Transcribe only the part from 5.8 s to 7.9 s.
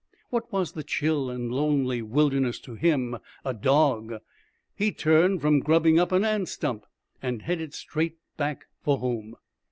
up an ant stump and headed